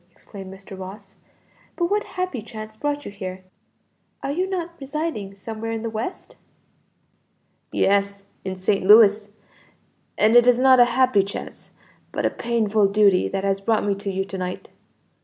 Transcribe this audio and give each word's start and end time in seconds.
exclaimed 0.09 0.51
Mr. 0.51 0.75
Ross; 0.75 1.17
"but 1.75 1.85
what 1.85 2.03
happy 2.03 2.41
chance 2.41 2.75
brought 2.75 3.05
you 3.05 3.11
here? 3.11 3.43
Are 4.23 4.31
you 4.31 4.49
not 4.49 4.73
residing 4.79 5.35
somewhere 5.35 5.71
in 5.71 5.83
the 5.83 5.91
West?" 5.91 6.37
"Yes; 7.71 8.25
in 8.43 8.57
St. 8.57 8.83
Louis; 8.83 9.29
and 10.17 10.35
it 10.35 10.47
is 10.47 10.57
not 10.57 10.79
a 10.79 10.85
happy 10.97 11.21
chance, 11.21 11.69
but 12.11 12.25
a 12.25 12.31
painful 12.31 12.87
duty 12.87 13.27
that 13.27 13.43
has 13.43 13.61
brought 13.61 13.85
me 13.85 13.93
to 13.93 14.09
you 14.09 14.23
to 14.25 14.39
night." 14.39 14.71